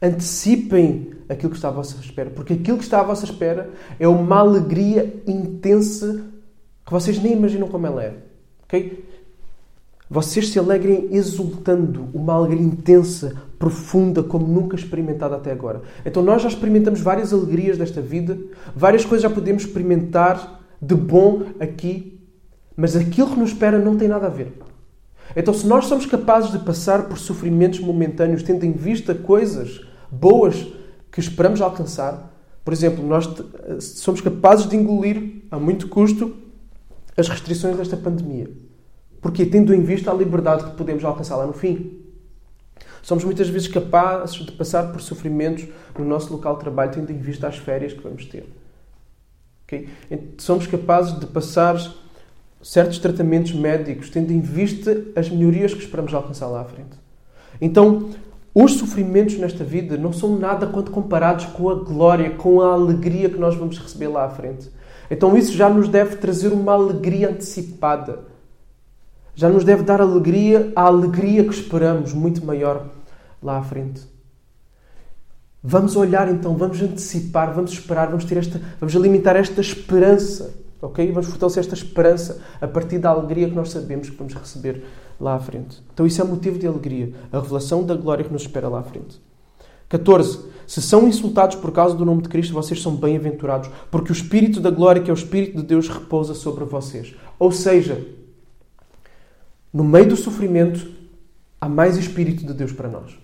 Antecipem 0.00 1.12
aquilo 1.28 1.50
que 1.50 1.56
está 1.56 1.68
à 1.68 1.72
vossa 1.72 1.96
espera. 2.00 2.30
Porque 2.30 2.54
aquilo 2.54 2.78
que 2.78 2.84
está 2.84 3.00
à 3.00 3.02
vossa 3.02 3.24
espera 3.24 3.70
é 3.98 4.06
uma 4.08 4.38
alegria 4.38 5.22
intensa 5.26 6.24
que 6.84 6.92
vocês 6.92 7.22
nem 7.22 7.32
imaginam 7.32 7.68
como 7.68 7.86
ela 7.86 8.02
é. 8.02 8.14
Ok? 8.64 9.04
Vocês 10.08 10.50
se 10.50 10.58
alegrem 10.58 11.08
exultando, 11.12 12.08
uma 12.12 12.34
alegria 12.34 12.62
intensa, 12.62 13.34
profunda, 13.58 14.22
como 14.22 14.46
nunca 14.46 14.76
experimentada 14.76 15.36
até 15.36 15.50
agora. 15.50 15.82
Então 16.04 16.22
nós 16.22 16.42
já 16.42 16.48
experimentamos 16.48 17.00
várias 17.00 17.32
alegrias 17.32 17.78
desta 17.78 18.02
vida, 18.02 18.38
várias 18.76 19.04
coisas 19.04 19.22
já 19.22 19.30
podemos 19.30 19.64
experimentar 19.64 20.60
de 20.80 20.94
bom 20.94 21.44
aqui, 21.58 22.20
mas 22.76 22.94
aquilo 22.94 23.30
que 23.30 23.38
nos 23.38 23.50
espera 23.50 23.78
não 23.78 23.96
tem 23.96 24.06
nada 24.06 24.26
a 24.26 24.30
ver. 24.30 24.52
Então 25.36 25.52
se 25.52 25.66
nós 25.66 25.86
somos 25.86 26.06
capazes 26.06 26.52
de 26.52 26.58
passar 26.58 27.08
por 27.08 27.18
sofrimentos 27.18 27.80
momentâneos, 27.80 28.42
tendo 28.42 28.64
em 28.64 28.72
vista 28.72 29.14
coisas 29.14 29.80
boas 30.10 30.66
que 31.10 31.20
esperamos 31.20 31.60
alcançar, 31.60 32.32
por 32.64 32.72
exemplo, 32.72 33.04
nós 33.06 33.28
somos 33.80 34.20
capazes 34.20 34.68
de 34.68 34.76
engolir 34.76 35.42
a 35.50 35.58
muito 35.58 35.88
custo 35.88 36.34
as 37.16 37.28
restrições 37.28 37.76
desta 37.76 37.96
pandemia. 37.96 38.50
Porque 39.20 39.46
tendo 39.46 39.74
em 39.74 39.82
vista 39.82 40.10
a 40.10 40.14
liberdade 40.14 40.64
que 40.64 40.76
podemos 40.76 41.04
alcançar 41.04 41.36
lá 41.36 41.46
no 41.46 41.52
fim. 41.52 42.00
Somos 43.02 43.22
muitas 43.22 43.48
vezes 43.48 43.68
capazes 43.68 44.34
de 44.34 44.52
passar 44.52 44.90
por 44.90 45.00
sofrimentos 45.00 45.66
no 45.98 46.04
nosso 46.04 46.32
local 46.32 46.54
de 46.54 46.60
trabalho, 46.60 46.90
tendo 46.92 47.12
em 47.12 47.18
vista 47.18 47.46
as 47.46 47.56
férias 47.56 47.92
que 47.92 48.00
vamos 48.00 48.24
ter. 48.24 48.48
Okay? 49.64 49.88
Somos 50.38 50.66
capazes 50.66 51.18
de 51.18 51.26
passar 51.26 51.76
certos 52.64 52.98
tratamentos 52.98 53.52
médicos, 53.52 54.10
tendo 54.10 54.32
em 54.32 54.40
vista 54.40 55.04
as 55.14 55.28
melhorias 55.28 55.74
que 55.74 55.80
esperamos 55.80 56.12
alcançar 56.14 56.48
lá 56.48 56.62
à 56.62 56.64
frente. 56.64 56.98
Então, 57.60 58.10
os 58.54 58.72
sofrimentos 58.72 59.36
nesta 59.38 59.62
vida 59.62 59.96
não 59.96 60.12
são 60.12 60.36
nada 60.38 60.66
quando 60.66 60.90
comparados 60.90 61.44
com 61.46 61.68
a 61.68 61.74
glória, 61.74 62.30
com 62.30 62.60
a 62.60 62.72
alegria 62.72 63.28
que 63.28 63.38
nós 63.38 63.54
vamos 63.54 63.78
receber 63.78 64.08
lá 64.08 64.24
à 64.24 64.30
frente. 64.30 64.70
Então, 65.10 65.36
isso 65.36 65.52
já 65.52 65.68
nos 65.68 65.88
deve 65.88 66.16
trazer 66.16 66.48
uma 66.48 66.72
alegria 66.72 67.28
antecipada 67.28 68.34
já 69.34 69.48
nos 69.48 69.64
deve 69.64 69.82
dar 69.82 70.00
alegria, 70.00 70.72
a 70.76 70.82
alegria 70.82 71.44
que 71.44 71.52
esperamos, 71.52 72.12
muito 72.12 72.44
maior 72.44 72.86
lá 73.42 73.58
à 73.58 73.62
frente. 73.62 74.02
Vamos 75.62 75.96
olhar 75.96 76.30
então, 76.30 76.56
vamos 76.56 76.80
antecipar, 76.80 77.52
vamos 77.52 77.72
esperar, 77.72 78.08
vamos 78.08 78.24
ter 78.24 78.38
esta, 78.38 78.60
vamos 78.78 78.94
alimentar 78.94 79.34
esta 79.34 79.60
esperança, 79.60 80.54
ok? 80.84 81.10
Vamos 81.12 81.28
fortalecer 81.28 81.60
esta 81.60 81.74
esperança 81.74 82.42
a 82.60 82.68
partir 82.68 82.98
da 82.98 83.10
alegria 83.10 83.48
que 83.48 83.54
nós 83.54 83.70
sabemos 83.70 84.10
que 84.10 84.16
vamos 84.16 84.34
receber 84.34 84.84
lá 85.20 85.34
à 85.34 85.40
frente. 85.40 85.82
Então 85.92 86.06
isso 86.06 86.20
é 86.20 86.24
motivo 86.24 86.58
de 86.58 86.66
alegria, 86.66 87.12
a 87.32 87.40
revelação 87.40 87.84
da 87.84 87.94
glória 87.94 88.24
que 88.24 88.32
nos 88.32 88.42
espera 88.42 88.68
lá 88.68 88.80
à 88.80 88.82
frente. 88.82 89.20
14. 89.88 90.52
Se 90.66 90.80
são 90.80 91.06
insultados 91.06 91.56
por 91.56 91.72
causa 91.72 91.94
do 91.94 92.04
nome 92.04 92.22
de 92.22 92.28
Cristo, 92.28 92.54
vocês 92.54 92.80
são 92.80 92.96
bem-aventurados, 92.96 93.70
porque 93.90 94.10
o 94.10 94.14
Espírito 94.14 94.60
da 94.60 94.70
glória, 94.70 95.02
que 95.02 95.10
é 95.10 95.12
o 95.12 95.16
Espírito 95.16 95.58
de 95.58 95.62
Deus, 95.62 95.88
repousa 95.88 96.34
sobre 96.34 96.64
vocês. 96.64 97.14
Ou 97.38 97.52
seja, 97.52 98.04
no 99.72 99.84
meio 99.84 100.08
do 100.08 100.16
sofrimento, 100.16 100.90
há 101.60 101.68
mais 101.68 101.96
Espírito 101.96 102.46
de 102.46 102.54
Deus 102.54 102.72
para 102.72 102.88
nós. 102.88 103.16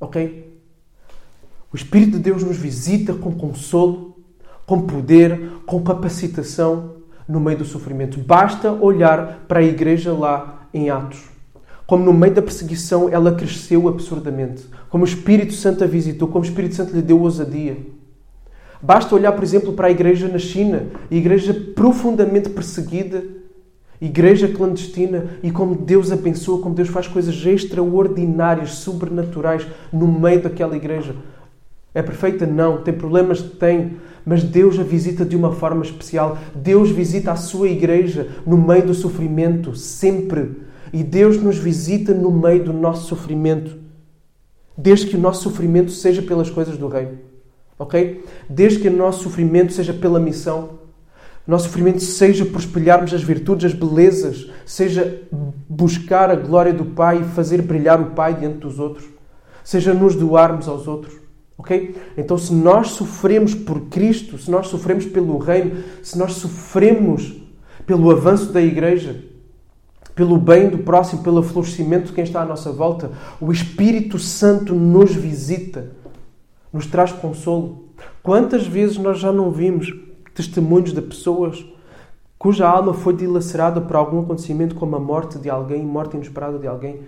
Ok? 0.00 0.58
O 1.72 1.76
Espírito 1.76 2.12
de 2.12 2.18
Deus 2.18 2.42
nos 2.42 2.56
visita 2.56 3.12
com 3.12 3.32
consolo, 3.32 4.16
com 4.64 4.82
poder, 4.82 5.50
com 5.66 5.82
capacitação 5.82 6.95
no 7.28 7.40
meio 7.40 7.58
do 7.58 7.64
sofrimento. 7.64 8.20
Basta 8.20 8.72
olhar 8.72 9.44
para 9.48 9.60
a 9.60 9.64
igreja 9.64 10.12
lá 10.12 10.66
em 10.72 10.90
Atos. 10.90 11.24
Como 11.86 12.04
no 12.04 12.12
meio 12.12 12.34
da 12.34 12.42
perseguição 12.42 13.08
ela 13.08 13.34
cresceu 13.34 13.88
absurdamente. 13.88 14.64
Como 14.88 15.04
o 15.04 15.06
Espírito 15.06 15.54
Santo 15.54 15.84
a 15.84 15.86
visitou, 15.86 16.28
como 16.28 16.44
o 16.44 16.48
Espírito 16.48 16.74
Santo 16.74 16.94
lhe 16.94 17.02
deu 17.02 17.20
ousadia. 17.20 17.76
Basta 18.82 19.14
olhar, 19.14 19.32
por 19.32 19.42
exemplo, 19.42 19.72
para 19.72 19.88
a 19.88 19.90
igreja 19.90 20.28
na 20.28 20.38
China, 20.38 20.86
igreja 21.10 21.54
profundamente 21.74 22.50
perseguida, 22.50 23.24
igreja 24.00 24.48
clandestina 24.48 25.30
e 25.42 25.50
como 25.50 25.74
Deus 25.74 26.12
abençoa, 26.12 26.60
como 26.60 26.74
Deus 26.74 26.88
faz 26.88 27.08
coisas 27.08 27.34
extraordinárias, 27.44 28.74
sobrenaturais 28.74 29.66
no 29.92 30.06
meio 30.06 30.42
daquela 30.42 30.76
igreja. 30.76 31.14
É 31.94 32.02
perfeita? 32.02 32.46
Não. 32.46 32.82
Tem 32.82 32.92
problemas? 32.92 33.40
Tem. 33.40 33.96
Mas 34.28 34.42
Deus 34.42 34.76
a 34.76 34.82
visita 34.82 35.24
de 35.24 35.36
uma 35.36 35.52
forma 35.52 35.84
especial. 35.84 36.36
Deus 36.52 36.90
visita 36.90 37.30
a 37.30 37.36
sua 37.36 37.68
igreja 37.68 38.28
no 38.44 38.56
meio 38.58 38.88
do 38.88 38.92
sofrimento, 38.92 39.76
sempre. 39.76 40.62
E 40.92 41.04
Deus 41.04 41.40
nos 41.40 41.56
visita 41.58 42.12
no 42.12 42.32
meio 42.32 42.64
do 42.64 42.72
nosso 42.72 43.06
sofrimento. 43.06 43.76
Desde 44.76 45.06
que 45.06 45.16
o 45.16 45.20
nosso 45.20 45.44
sofrimento 45.44 45.92
seja 45.92 46.20
pelas 46.22 46.50
coisas 46.50 46.76
do 46.76 46.88
reino. 46.88 47.18
Ok? 47.78 48.24
Desde 48.50 48.80
que 48.80 48.88
o 48.88 48.96
nosso 48.96 49.22
sofrimento 49.22 49.72
seja 49.72 49.94
pela 49.94 50.18
missão. 50.18 50.70
Nosso 51.46 51.66
sofrimento 51.66 52.00
seja 52.02 52.44
por 52.44 52.58
espelharmos 52.58 53.14
as 53.14 53.22
virtudes, 53.22 53.66
as 53.66 53.78
belezas, 53.78 54.50
seja 54.64 55.22
buscar 55.68 56.28
a 56.28 56.34
glória 56.34 56.72
do 56.72 56.84
Pai 56.84 57.20
e 57.20 57.24
fazer 57.24 57.62
brilhar 57.62 58.00
o 58.00 58.06
Pai 58.06 58.34
diante 58.34 58.58
dos 58.58 58.80
outros, 58.80 59.04
seja 59.62 59.94
nos 59.94 60.16
doarmos 60.16 60.66
aos 60.66 60.88
outros. 60.88 61.25
Ok? 61.58 61.96
Então, 62.16 62.36
se 62.36 62.52
nós 62.52 62.88
sofremos 62.88 63.54
por 63.54 63.82
Cristo, 63.88 64.36
se 64.38 64.50
nós 64.50 64.68
sofremos 64.68 65.06
pelo 65.06 65.38
Reino, 65.38 65.82
se 66.02 66.18
nós 66.18 66.34
sofremos 66.34 67.34
pelo 67.86 68.10
avanço 68.10 68.52
da 68.52 68.60
Igreja, 68.60 69.24
pelo 70.14 70.38
bem 70.38 70.68
do 70.68 70.78
próximo, 70.78 71.22
pelo 71.22 71.42
florescimento 71.42 72.06
de 72.06 72.12
quem 72.12 72.24
está 72.24 72.42
à 72.42 72.44
nossa 72.44 72.72
volta, 72.72 73.10
o 73.40 73.52
Espírito 73.52 74.18
Santo 74.18 74.74
nos 74.74 75.14
visita, 75.14 75.92
nos 76.72 76.86
traz 76.86 77.12
consolo. 77.12 77.90
Quantas 78.22 78.66
vezes 78.66 78.98
nós 78.98 79.18
já 79.18 79.32
não 79.32 79.50
vimos 79.50 79.94
testemunhos 80.34 80.92
de 80.92 81.00
pessoas 81.00 81.64
cuja 82.38 82.68
alma 82.68 82.92
foi 82.92 83.16
dilacerada 83.16 83.80
por 83.80 83.96
algum 83.96 84.20
acontecimento, 84.20 84.74
como 84.74 84.94
a 84.96 85.00
morte 85.00 85.38
de 85.38 85.48
alguém, 85.48 85.84
morte 85.84 86.16
inesperada 86.16 86.58
de 86.58 86.66
alguém, 86.66 87.00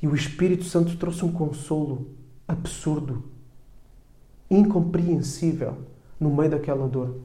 e 0.00 0.06
o 0.06 0.14
Espírito 0.14 0.64
Santo 0.64 0.96
trouxe 0.96 1.24
um 1.24 1.32
consolo 1.32 2.06
absurdo, 2.46 3.24
incompreensível 4.52 5.78
no 6.20 6.34
meio 6.34 6.50
daquela 6.50 6.86
dor. 6.86 7.16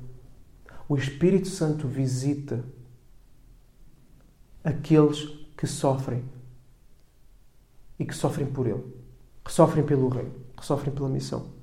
O 0.90 0.96
Espírito 0.96 1.48
Santo 1.48 1.88
visita 1.88 2.64
aqueles 4.64 5.28
que 5.56 5.68
sofrem 5.68 6.24
e 8.00 8.06
que 8.06 8.16
sofrem 8.16 8.48
por 8.48 8.68
Ele, 8.68 8.84
que 9.44 9.52
sofrem 9.52 9.84
pelo 9.84 10.08
Reino, 10.08 10.32
que 10.56 10.66
sofrem 10.66 10.94
pela 10.94 11.10
missão. 11.10 11.58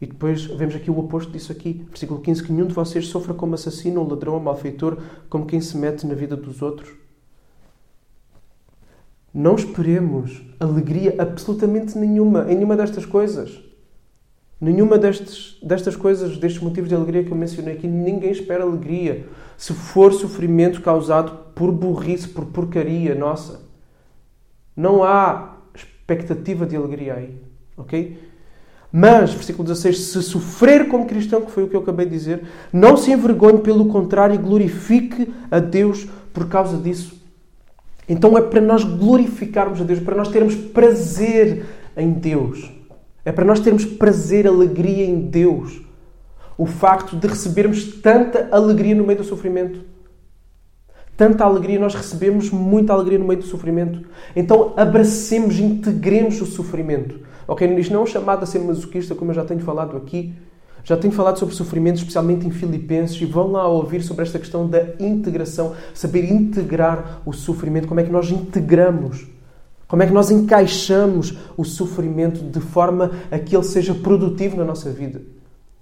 E 0.00 0.06
depois 0.06 0.46
vemos 0.46 0.74
aqui 0.74 0.90
o 0.90 0.98
oposto 0.98 1.30
disso 1.30 1.52
aqui. 1.52 1.86
Versículo 1.88 2.20
15, 2.20 2.42
que 2.42 2.52
nenhum 2.52 2.66
de 2.66 2.74
vocês 2.74 3.06
sofra 3.06 3.32
como 3.32 3.54
assassino, 3.54 4.00
ou 4.00 4.08
ladrão, 4.08 4.34
ou 4.34 4.40
malfeitor, 4.40 5.00
como 5.28 5.46
quem 5.46 5.60
se 5.60 5.76
mete 5.76 6.06
na 6.06 6.14
vida 6.14 6.36
dos 6.36 6.60
outros. 6.60 6.92
Não 9.32 9.54
esperemos 9.54 10.42
alegria 10.58 11.14
absolutamente 11.18 11.96
nenhuma 11.96 12.50
em 12.50 12.56
nenhuma 12.56 12.76
destas 12.76 13.06
coisas. 13.06 13.71
Nenhuma 14.62 14.96
destes, 14.96 15.58
destas 15.60 15.96
coisas, 15.96 16.38
destes 16.38 16.62
motivos 16.62 16.88
de 16.88 16.94
alegria 16.94 17.24
que 17.24 17.32
eu 17.32 17.36
mencionei 17.36 17.74
aqui, 17.74 17.88
ninguém 17.88 18.30
espera 18.30 18.62
alegria 18.62 19.26
se 19.56 19.72
for 19.72 20.12
sofrimento 20.12 20.80
causado 20.80 21.52
por 21.52 21.72
burrice, 21.72 22.28
por 22.28 22.46
porcaria 22.46 23.12
nossa. 23.12 23.62
Não 24.76 25.02
há 25.02 25.56
expectativa 25.74 26.64
de 26.64 26.76
alegria 26.76 27.14
aí. 27.14 27.34
Ok? 27.76 28.16
Mas, 28.92 29.34
versículo 29.34 29.64
16, 29.64 29.98
se 29.98 30.22
sofrer 30.22 30.86
como 30.86 31.08
cristão, 31.08 31.40
que 31.40 31.50
foi 31.50 31.64
o 31.64 31.68
que 31.68 31.74
eu 31.74 31.80
acabei 31.80 32.06
de 32.06 32.12
dizer, 32.12 32.44
não 32.72 32.96
se 32.96 33.10
envergonhe, 33.10 33.58
pelo 33.58 33.86
contrário, 33.86 34.38
glorifique 34.38 35.34
a 35.50 35.58
Deus 35.58 36.06
por 36.32 36.48
causa 36.48 36.76
disso. 36.76 37.20
Então 38.08 38.38
é 38.38 38.40
para 38.40 38.60
nós 38.60 38.84
glorificarmos 38.84 39.80
a 39.80 39.84
Deus, 39.84 39.98
para 39.98 40.14
nós 40.14 40.28
termos 40.28 40.54
prazer 40.54 41.64
em 41.96 42.12
Deus. 42.12 42.81
É 43.24 43.30
para 43.30 43.44
nós 43.44 43.60
termos 43.60 43.84
prazer, 43.84 44.46
alegria 44.46 45.04
em 45.04 45.20
Deus. 45.20 45.80
O 46.58 46.66
facto 46.66 47.16
de 47.16 47.26
recebermos 47.26 48.00
tanta 48.00 48.48
alegria 48.50 48.94
no 48.94 49.04
meio 49.04 49.18
do 49.18 49.24
sofrimento. 49.24 49.80
Tanta 51.16 51.44
alegria, 51.44 51.78
nós 51.78 51.94
recebemos 51.94 52.50
muita 52.50 52.92
alegria 52.92 53.18
no 53.18 53.26
meio 53.26 53.40
do 53.40 53.46
sofrimento. 53.46 54.06
Então 54.34 54.72
abracemos, 54.76 55.58
integremos 55.58 56.40
o 56.40 56.46
sofrimento. 56.46 57.20
Ok? 57.46 57.68
Isto 57.78 57.92
não 57.92 58.00
é 58.00 58.02
um 58.04 58.06
chamado 58.06 58.42
a 58.42 58.46
ser 58.46 58.58
masoquista, 58.58 59.14
como 59.14 59.30
eu 59.30 59.34
já 59.34 59.44
tenho 59.44 59.60
falado 59.60 59.96
aqui. 59.96 60.34
Já 60.84 60.96
tenho 60.96 61.12
falado 61.12 61.38
sobre 61.38 61.54
sofrimento, 61.54 61.98
especialmente 61.98 62.46
em 62.46 62.50
Filipenses, 62.50 63.20
e 63.20 63.24
vão 63.24 63.52
lá 63.52 63.68
ouvir 63.68 64.02
sobre 64.02 64.24
esta 64.24 64.38
questão 64.38 64.66
da 64.66 64.82
integração, 64.98 65.74
saber 65.94 66.24
integrar 66.24 67.22
o 67.24 67.32
sofrimento, 67.32 67.86
como 67.86 68.00
é 68.00 68.02
que 68.02 68.10
nós 68.10 68.30
integramos, 68.30 69.26
como 69.92 70.02
é 70.02 70.06
que 70.06 70.12
nós 70.14 70.30
encaixamos 70.30 71.36
o 71.54 71.66
sofrimento 71.66 72.42
de 72.42 72.60
forma 72.60 73.10
a 73.30 73.38
que 73.38 73.54
ele 73.54 73.62
seja 73.62 73.92
produtivo 73.92 74.56
na 74.56 74.64
nossa 74.64 74.88
vida. 74.88 75.20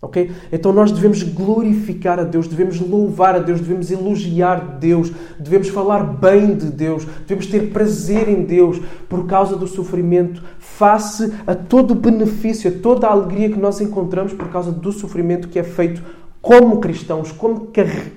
Ok? 0.03 0.33
Então 0.51 0.73
nós 0.73 0.91
devemos 0.91 1.23
glorificar 1.23 2.19
a 2.19 2.25
Deus, 2.25 2.49
devemos 2.49 2.81
louvar 2.81 3.37
a 3.37 3.39
Deus, 3.39 3.61
devemos 3.61 3.89
elogiar 3.89 4.79
Deus, 4.81 5.13
devemos 5.39 5.69
falar 5.69 6.03
bem 6.03 6.57
de 6.57 6.73
Deus, 6.73 7.07
devemos 7.25 7.47
ter 7.47 7.71
prazer 7.71 8.29
em 8.29 8.43
Deus 8.43 8.81
por 9.09 9.29
causa 9.29 9.55
do 9.55 9.69
sofrimento, 9.69 10.43
face 10.59 11.33
a 11.47 11.55
todo 11.55 11.93
o 11.93 11.95
benefício, 11.95 12.69
a 12.69 12.81
toda 12.83 13.07
a 13.07 13.13
alegria 13.13 13.49
que 13.49 13.61
nós 13.61 13.81
encontramos 13.81 14.33
por 14.33 14.49
causa 14.49 14.73
do 14.73 14.91
sofrimento 14.91 15.47
que 15.47 15.61
é 15.61 15.63
feito 15.63 16.03
como 16.43 16.81
cristãos, 16.81 17.31
como, 17.31 17.69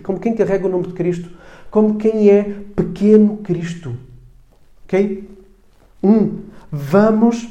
como 0.02 0.20
quem 0.20 0.34
carrega 0.34 0.66
o 0.66 0.72
nome 0.72 0.88
de 0.88 0.94
Cristo, 0.94 1.30
como 1.70 1.98
quem 2.00 2.32
é 2.32 2.62
pequeno 2.76 3.38
Cristo. 3.44 3.94
Ok? 4.86 5.33
Um, 6.04 6.40
vamos 6.72 7.48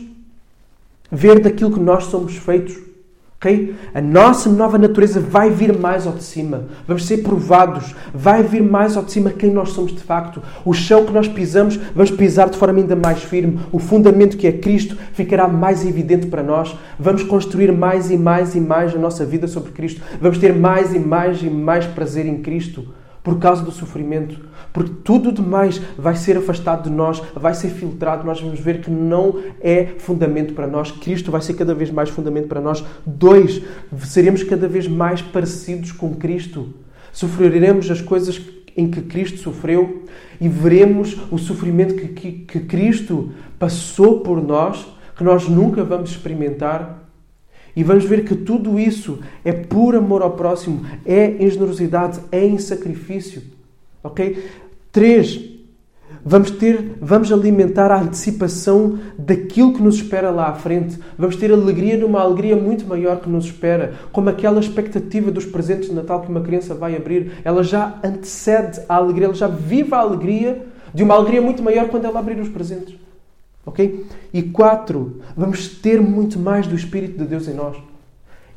ver 1.10 1.40
daquilo 1.40 1.72
que 1.72 1.80
nós 1.80 2.04
somos 2.04 2.36
feitos 2.36 2.92
Okay? 3.42 3.74
A 3.92 4.00
nossa 4.00 4.48
nova 4.48 4.78
natureza 4.78 5.18
vai 5.18 5.50
vir 5.50 5.76
mais 5.76 6.06
ao 6.06 6.12
de 6.12 6.22
cima. 6.22 6.66
Vamos 6.86 7.04
ser 7.04 7.18
provados. 7.18 7.92
Vai 8.14 8.44
vir 8.44 8.62
mais 8.62 8.96
ao 8.96 9.02
de 9.02 9.10
cima 9.10 9.30
quem 9.32 9.50
nós 9.50 9.70
somos 9.70 9.92
de 9.92 9.98
facto. 9.98 10.40
O 10.64 10.72
chão 10.72 11.04
que 11.04 11.12
nós 11.12 11.26
pisamos, 11.26 11.76
vamos 11.92 12.12
pisar 12.12 12.48
de 12.48 12.56
forma 12.56 12.78
ainda 12.78 12.94
mais 12.94 13.20
firme. 13.24 13.58
O 13.72 13.80
fundamento 13.80 14.36
que 14.36 14.46
é 14.46 14.52
Cristo 14.52 14.96
ficará 15.12 15.48
mais 15.48 15.84
evidente 15.84 16.28
para 16.28 16.40
nós. 16.40 16.76
Vamos 16.96 17.24
construir 17.24 17.72
mais 17.72 18.12
e 18.12 18.16
mais 18.16 18.54
e 18.54 18.60
mais 18.60 18.94
a 18.94 18.98
nossa 18.98 19.26
vida 19.26 19.48
sobre 19.48 19.72
Cristo. 19.72 20.00
Vamos 20.20 20.38
ter 20.38 20.54
mais 20.54 20.94
e 20.94 21.00
mais 21.00 21.42
e 21.42 21.50
mais 21.50 21.84
prazer 21.84 22.26
em 22.26 22.42
Cristo 22.42 22.86
por 23.22 23.38
causa 23.38 23.62
do 23.62 23.70
sofrimento, 23.70 24.40
porque 24.72 24.92
tudo 25.04 25.30
demais 25.30 25.80
vai 25.96 26.16
ser 26.16 26.36
afastado 26.36 26.84
de 26.84 26.90
nós, 26.90 27.22
vai 27.34 27.54
ser 27.54 27.68
filtrado, 27.68 28.26
nós 28.26 28.40
vamos 28.40 28.58
ver 28.58 28.80
que 28.80 28.90
não 28.90 29.40
é 29.60 29.86
fundamento 29.98 30.54
para 30.54 30.66
nós. 30.66 30.90
Cristo 30.90 31.30
vai 31.30 31.40
ser 31.40 31.54
cada 31.54 31.74
vez 31.74 31.90
mais 31.90 32.10
fundamento 32.10 32.48
para 32.48 32.60
nós. 32.60 32.84
Dois, 33.06 33.62
seremos 34.00 34.42
cada 34.42 34.66
vez 34.66 34.88
mais 34.88 35.22
parecidos 35.22 35.92
com 35.92 36.14
Cristo. 36.16 36.74
Sofreremos 37.12 37.90
as 37.90 38.00
coisas 38.00 38.40
em 38.76 38.90
que 38.90 39.02
Cristo 39.02 39.38
sofreu 39.38 40.04
e 40.40 40.48
veremos 40.48 41.16
o 41.30 41.38
sofrimento 41.38 41.94
que, 41.94 42.08
que, 42.08 42.32
que 42.32 42.60
Cristo 42.60 43.30
passou 43.58 44.20
por 44.20 44.42
nós, 44.42 44.86
que 45.14 45.22
nós 45.22 45.48
nunca 45.48 45.84
vamos 45.84 46.10
experimentar 46.10 47.02
e 47.74 47.82
vamos 47.82 48.04
ver 48.04 48.24
que 48.24 48.34
tudo 48.34 48.78
isso 48.78 49.20
é 49.44 49.52
por 49.52 49.94
amor 49.94 50.22
ao 50.22 50.32
próximo, 50.32 50.84
é 51.04 51.30
em 51.42 51.50
generosidade, 51.50 52.20
é 52.30 52.44
em 52.44 52.58
sacrifício. 52.58 53.42
Ok? 54.04 54.44
Três, 54.90 55.40
vamos 56.24 56.50
ter, 56.50 56.96
vamos 57.00 57.32
alimentar 57.32 57.90
a 57.90 58.00
antecipação 58.00 58.98
daquilo 59.18 59.72
que 59.72 59.82
nos 59.82 59.96
espera 59.96 60.30
lá 60.30 60.48
à 60.48 60.54
frente. 60.54 60.98
Vamos 61.16 61.36
ter 61.36 61.50
alegria 61.50 61.96
numa 61.96 62.20
alegria 62.20 62.56
muito 62.56 62.84
maior 62.86 63.20
que 63.20 63.28
nos 63.28 63.46
espera, 63.46 63.94
como 64.12 64.28
aquela 64.28 64.60
expectativa 64.60 65.30
dos 65.30 65.46
presentes 65.46 65.88
de 65.88 65.94
Natal 65.94 66.20
que 66.20 66.30
uma 66.30 66.42
criança 66.42 66.74
vai 66.74 66.94
abrir. 66.94 67.32
Ela 67.42 67.62
já 67.62 67.98
antecede 68.04 68.80
a 68.88 68.96
alegria, 68.96 69.26
ela 69.26 69.34
já 69.34 69.48
vive 69.48 69.94
a 69.94 69.98
alegria 69.98 70.66
de 70.92 71.02
uma 71.02 71.14
alegria 71.14 71.40
muito 71.40 71.62
maior 71.62 71.88
quando 71.88 72.04
ela 72.04 72.20
abrir 72.20 72.38
os 72.38 72.50
presentes. 72.50 72.96
Ok? 73.64 74.06
E 74.32 74.42
quatro, 74.42 75.20
vamos 75.36 75.68
ter 75.68 76.00
muito 76.00 76.38
mais 76.38 76.66
do 76.66 76.74
Espírito 76.74 77.18
de 77.18 77.24
Deus 77.24 77.46
em 77.46 77.54
nós. 77.54 77.76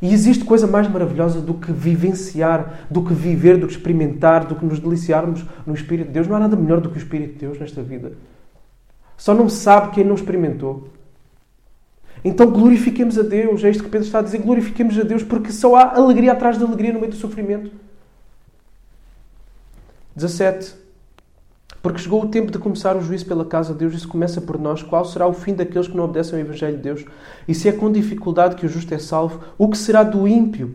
E 0.02 0.14
existe 0.14 0.44
coisa 0.44 0.68
mais 0.68 0.88
maravilhosa 0.88 1.40
do 1.40 1.54
que 1.54 1.72
vivenciar, 1.72 2.86
do 2.90 3.04
que 3.04 3.14
viver, 3.14 3.58
do 3.58 3.68
que 3.68 3.74
experimentar, 3.74 4.46
do 4.46 4.56
que 4.56 4.66
nos 4.66 4.80
deliciarmos 4.80 5.46
no 5.66 5.74
Espírito 5.74 6.08
de 6.08 6.14
Deus. 6.14 6.28
Não 6.28 6.36
há 6.36 6.40
nada 6.40 6.56
melhor 6.56 6.82
do 6.82 6.90
que 6.90 6.98
o 6.98 7.00
Espírito 7.00 7.34
de 7.34 7.40
Deus 7.40 7.60
nesta 7.60 7.82
vida. 7.82 8.14
Só 9.18 9.34
não 9.34 9.48
sabe 9.48 9.92
quem 9.92 10.04
não 10.04 10.16
experimentou. 10.16 10.90
Então 12.24 12.50
glorifiquemos 12.50 13.18
a 13.18 13.22
Deus. 13.22 13.64
É 13.64 13.70
isto 13.70 13.84
que 13.84 13.90
Pedro 13.90 14.08
está 14.08 14.20
a 14.20 14.22
dizer. 14.22 14.40
Glorifiquemos 14.40 14.98
a 15.00 15.04
Deus 15.04 15.24
porque 15.24 15.52
só 15.52 15.76
há 15.76 15.96
alegria 15.96 16.34
atrás 16.34 16.58
de 16.58 16.64
alegria 16.64 16.92
no 16.92 17.00
meio 17.00 17.12
do 17.12 17.18
sofrimento. 17.18 17.72
17. 20.16 20.85
Porque 21.86 22.00
chegou 22.00 22.24
o 22.24 22.28
tempo 22.28 22.52
de 22.52 22.58
começar 22.58 22.98
o 22.98 23.00
juízo 23.00 23.28
pela 23.28 23.46
casa 23.46 23.72
de 23.72 23.78
Deus. 23.78 23.94
Isso 23.94 24.08
começa 24.08 24.42
por 24.42 24.60
nós. 24.60 24.82
Qual 24.82 25.06
será 25.06 25.28
o 25.28 25.34
fim 25.34 25.54
daqueles 25.54 25.88
que 25.88 25.96
não 25.96 26.06
obedecem 26.06 26.34
ao 26.34 26.44
Evangelho 26.44 26.78
de 26.78 26.82
Deus? 26.82 27.06
E 27.48 27.54
se 27.54 27.70
é 27.70 27.72
com 27.72 27.92
dificuldade 27.92 28.56
que 28.56 28.66
o 28.66 28.70
justo 28.70 28.92
é 28.92 28.98
salvo, 28.98 29.42
o 29.56 29.70
que 29.70 29.78
será 29.78 30.02
do 30.02 30.28
ímpio 30.28 30.74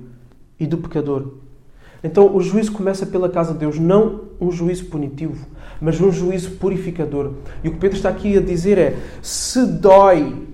e 0.57 0.69
do 0.69 0.79
pecador? 0.79 1.33
Então 2.05 2.33
o 2.33 2.41
juízo 2.41 2.71
começa 2.71 3.05
pela 3.05 3.29
casa 3.29 3.53
de 3.55 3.59
Deus, 3.59 3.77
não 3.77 4.21
um 4.41 4.53
juízo 4.53 4.85
punitivo, 4.85 5.49
mas 5.81 6.01
um 6.01 6.13
juízo 6.13 6.53
purificador. 6.53 7.33
E 7.65 7.69
o 7.69 7.73
que 7.73 7.79
Pedro 7.79 7.97
está 7.97 8.09
aqui 8.09 8.39
a 8.39 8.41
dizer 8.41 8.79
é: 8.79 8.97
se 9.21 9.67
dói 9.67 10.47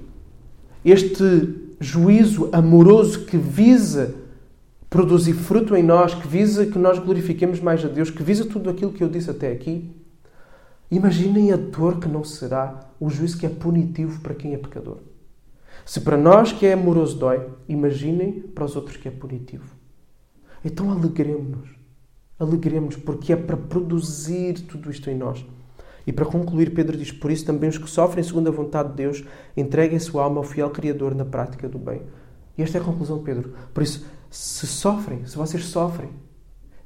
este 0.82 1.74
juízo 1.78 2.48
amoroso 2.50 3.26
que 3.26 3.36
visa 3.36 4.14
produzir 4.88 5.34
fruto 5.34 5.76
em 5.76 5.82
nós, 5.82 6.14
que 6.14 6.26
visa 6.26 6.64
que 6.64 6.78
nós 6.78 6.98
glorifiquemos 6.98 7.60
mais 7.60 7.84
a 7.84 7.88
Deus, 7.88 8.08
que 8.08 8.22
visa 8.22 8.46
tudo 8.46 8.70
aquilo 8.70 8.90
que 8.90 9.04
eu 9.04 9.08
disse 9.10 9.30
até 9.30 9.52
aqui, 9.52 9.94
Imaginem 10.90 11.52
a 11.52 11.56
dor 11.56 11.98
que 11.98 12.08
não 12.08 12.22
será 12.22 12.90
o 13.00 13.10
juízo 13.10 13.38
que 13.38 13.46
é 13.46 13.48
punitivo 13.48 14.20
para 14.20 14.34
quem 14.34 14.54
é 14.54 14.58
pecador. 14.58 14.98
Se 15.84 16.00
para 16.00 16.16
nós 16.16 16.52
que 16.52 16.66
é 16.66 16.72
amoroso 16.72 17.18
dói, 17.18 17.48
imaginem 17.68 18.40
para 18.40 18.64
os 18.64 18.76
outros 18.76 18.96
que 18.96 19.08
é 19.08 19.10
punitivo. 19.10 19.74
Então 20.64 20.90
alegremos-nos. 20.90 21.76
Alegremos, 22.38 22.96
porque 22.96 23.32
é 23.32 23.36
para 23.36 23.56
produzir 23.56 24.60
tudo 24.66 24.90
isto 24.90 25.08
em 25.08 25.16
nós. 25.16 25.44
E 26.06 26.12
para 26.12 26.24
concluir, 26.24 26.74
Pedro 26.74 26.96
diz: 26.96 27.10
Por 27.10 27.30
isso 27.30 27.44
também 27.44 27.68
os 27.68 27.78
que 27.78 27.88
sofrem 27.88 28.22
segundo 28.22 28.48
a 28.48 28.52
vontade 28.52 28.90
de 28.90 28.96
Deus 28.96 29.24
entreguem 29.56 29.98
sua 29.98 30.24
alma 30.24 30.38
ao 30.38 30.44
fiel 30.44 30.70
Criador 30.70 31.14
na 31.14 31.24
prática 31.24 31.68
do 31.68 31.78
bem. 31.78 32.02
E 32.56 32.62
esta 32.62 32.78
é 32.78 32.80
a 32.80 32.84
conclusão 32.84 33.18
de 33.18 33.24
Pedro. 33.24 33.54
Por 33.74 33.82
isso, 33.82 34.06
se 34.30 34.66
sofrem, 34.66 35.26
se 35.26 35.36
vocês 35.36 35.64
sofrem, 35.64 36.10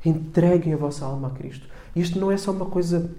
entreguem 0.04 0.72
a 0.72 0.76
vossa 0.76 1.04
alma 1.04 1.28
a 1.28 1.30
Cristo. 1.30 1.68
Isto 1.94 2.18
não 2.18 2.30
é 2.30 2.36
só 2.36 2.50
uma 2.50 2.66
coisa, 2.66 3.10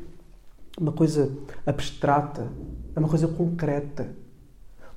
uma 0.81 0.91
coisa 0.91 1.31
abstrata, 1.65 2.47
é 2.95 2.99
uma 2.99 3.07
coisa 3.07 3.27
concreta. 3.27 4.15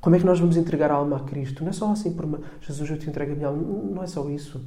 Como 0.01 0.17
é 0.17 0.19
que 0.19 0.25
nós 0.25 0.41
vamos 0.41 0.57
entregar 0.57 0.91
a 0.91 0.95
alma 0.95 1.17
a 1.17 1.21
Cristo? 1.21 1.63
Não 1.63 1.71
é 1.71 1.73
só 1.73 1.93
assim 1.93 2.13
por 2.13 2.25
uma 2.25 2.41
Jesus, 2.61 2.91
eu 2.91 2.99
te 2.99 3.09
entrego 3.09 3.33
a 3.33 3.35
minha 3.35 3.49
alma. 3.49 3.63
Não 3.63 4.03
é 4.03 4.07
só 4.07 4.29
isso. 4.31 4.61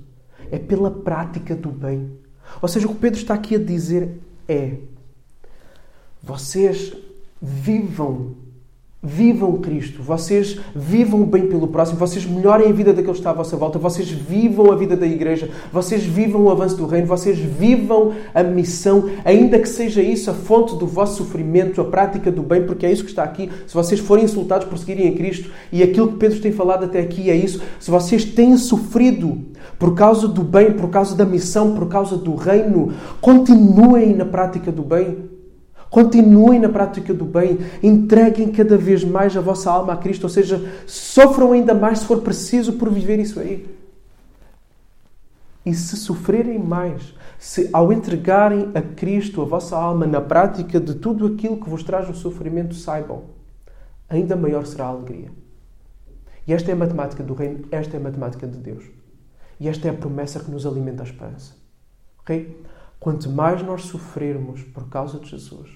É 0.51 0.59
pela 0.59 0.91
prática 0.91 1.55
do 1.55 1.71
bem. 1.71 2.19
Ou 2.61 2.67
seja, 2.67 2.87
o 2.87 2.93
que 2.93 3.01
Pedro 3.01 3.19
está 3.19 3.33
aqui 3.33 3.55
a 3.55 3.59
dizer 3.59 4.19
é: 4.47 4.77
vocês 6.21 6.95
vivam 7.41 8.35
Vivam 9.01 9.57
Cristo, 9.57 10.01
vocês 10.01 10.59
vivam 10.75 11.23
bem 11.23 11.45
pelo 11.45 11.67
próximo, 11.67 11.99
vocês 11.99 12.25
melhorem 12.25 12.67
a 12.67 12.73
vida 12.73 12.91
daquele 12.91 13.13
que 13.13 13.19
está 13.19 13.29
à 13.29 13.33
vossa 13.33 13.55
volta, 13.55 13.77
vocês 13.77 14.09
vivam 14.09 14.71
a 14.71 14.75
vida 14.75 14.97
da 14.97 15.05
igreja, 15.05 15.51
vocês 15.71 16.03
vivam 16.03 16.45
o 16.45 16.49
avanço 16.49 16.75
do 16.77 16.87
reino, 16.87 17.05
vocês 17.05 17.37
vivam 17.37 18.13
a 18.33 18.41
missão, 18.41 19.07
ainda 19.23 19.59
que 19.59 19.69
seja 19.69 20.01
isso 20.01 20.31
a 20.31 20.33
fonte 20.33 20.75
do 20.75 20.87
vosso 20.87 21.23
sofrimento, 21.23 21.79
a 21.79 21.85
prática 21.85 22.31
do 22.31 22.41
bem, 22.41 22.65
porque 22.65 22.87
é 22.87 22.91
isso 22.91 23.03
que 23.03 23.11
está 23.11 23.23
aqui. 23.23 23.51
Se 23.67 23.75
vocês 23.75 23.99
forem 23.99 24.25
insultados 24.25 24.67
por 24.67 24.79
seguirem 24.79 25.09
a 25.09 25.15
Cristo, 25.15 25.51
e 25.71 25.83
aquilo 25.83 26.13
que 26.13 26.17
Pedro 26.17 26.41
tem 26.41 26.51
falado 26.51 26.85
até 26.85 26.99
aqui 26.99 27.29
é 27.29 27.35
isso, 27.35 27.61
se 27.79 27.91
vocês 27.91 28.25
têm 28.25 28.57
sofrido 28.57 29.45
por 29.77 29.93
causa 29.93 30.27
do 30.27 30.41
bem, 30.41 30.71
por 30.71 30.89
causa 30.89 31.15
da 31.15 31.23
missão, 31.23 31.75
por 31.75 31.87
causa 31.87 32.17
do 32.17 32.33
reino, 32.33 32.91
continuem 33.21 34.15
na 34.15 34.25
prática 34.25 34.71
do 34.71 34.81
bem. 34.81 35.36
Continuem 35.89 36.59
na 36.59 36.69
prática 36.69 37.13
do 37.13 37.25
bem, 37.25 37.59
entreguem 37.81 38.51
cada 38.51 38.77
vez 38.77 39.03
mais 39.03 39.35
a 39.37 39.41
vossa 39.41 39.71
alma 39.71 39.93
a 39.93 39.97
Cristo, 39.97 40.23
ou 40.23 40.29
seja, 40.29 40.61
sofram 40.85 41.53
ainda 41.53 41.73
mais 41.73 41.99
se 41.99 42.05
for 42.05 42.21
preciso 42.21 42.73
por 42.73 42.91
viver 42.91 43.19
isso 43.19 43.39
aí. 43.39 43.67
E 45.65 45.73
se 45.73 45.97
sofrerem 45.97 46.59
mais, 46.59 47.13
se 47.37 47.69
ao 47.71 47.91
entregarem 47.91 48.69
a 48.73 48.81
Cristo 48.81 49.41
a 49.41 49.45
vossa 49.45 49.77
alma 49.77 50.05
na 50.05 50.21
prática 50.21 50.79
de 50.79 50.95
tudo 50.95 51.27
aquilo 51.27 51.57
que 51.57 51.69
vos 51.69 51.83
traz 51.83 52.09
o 52.09 52.13
sofrimento, 52.13 52.75
saibam, 52.75 53.23
ainda 54.09 54.35
maior 54.35 54.65
será 54.65 54.85
a 54.85 54.89
alegria. 54.89 55.29
E 56.47 56.53
esta 56.53 56.71
é 56.71 56.73
a 56.73 56.77
matemática 56.77 57.21
do 57.23 57.33
reino, 57.33 57.65
esta 57.71 57.97
é 57.97 57.99
a 57.99 58.03
matemática 58.03 58.47
de 58.47 58.57
Deus. 58.57 58.85
E 59.59 59.67
esta 59.67 59.87
é 59.87 59.91
a 59.91 59.93
promessa 59.93 60.39
que 60.39 60.49
nos 60.49 60.65
alimenta 60.65 61.03
a 61.03 61.05
esperança. 61.05 61.53
Ok? 62.19 62.63
Quanto 62.99 63.29
mais 63.29 63.61
nós 63.63 63.83
sofrermos 63.83 64.63
por 64.63 64.89
causa 64.89 65.19
de 65.19 65.29
Jesus, 65.29 65.69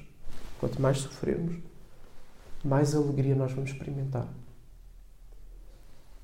quanto 0.60 0.82
mais 0.82 1.00
sofrermos, 1.00 1.56
mais 2.64 2.96
alegria 2.96 3.36
nós 3.36 3.52
vamos 3.52 3.72
experimentar. 3.72 4.28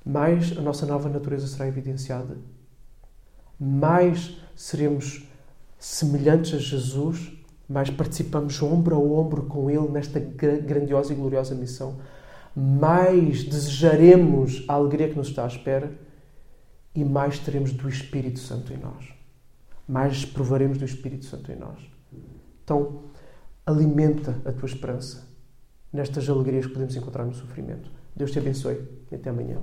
Mais 0.06 0.58
a 0.58 0.62
nossa 0.62 0.86
nova 0.86 1.10
natureza 1.10 1.48
será 1.48 1.68
evidenciada. 1.68 2.38
Mais 3.60 4.38
seremos 4.56 5.28
semelhantes 5.78 6.54
a 6.54 6.58
Jesus, 6.58 7.32
mais 7.68 7.90
participamos 7.90 8.62
ombro 8.62 8.96
a 8.96 9.00
ombro 9.00 9.44
com 9.44 9.70
Ele 9.70 9.90
nesta 9.90 10.20
grandiosa 10.20 11.14
e 11.14 11.16
gloriosa 11.16 11.54
missão. 11.54 11.98
Mais 12.56 13.44
desejaremos 13.44 14.64
a 14.68 14.74
alegria 14.74 15.10
que 15.10 15.16
nos 15.16 15.28
está 15.28 15.44
à 15.44 15.48
espera 15.48 15.92
e 16.96 17.04
mais 17.04 17.38
teremos 17.38 17.72
do 17.72 17.88
Espírito 17.88 18.40
Santo 18.40 18.74
em 18.74 18.78
nós 18.78 19.17
mais 19.88 20.26
provaremos 20.26 20.78
do 20.78 20.86
Espírito 20.86 21.26
Santo 21.26 21.52
em 21.52 21.56
nós. 21.56 21.80
Então, 22.64 23.04
alimenta 23.66 24.36
a 24.46 24.52
tua 24.52 24.68
esperança 24.68 25.28
nestas 25.92 26.30
alegrias 26.30 26.66
que 26.66 26.74
podemos 26.74 26.96
encontrar 26.96 27.26
no 27.26 27.34
sofrimento. 27.34 27.90
Deus 28.16 28.32
te 28.32 28.40
abençoe 28.40 28.82
e 29.12 29.16
até 29.16 29.30
amanhã. 29.30 29.62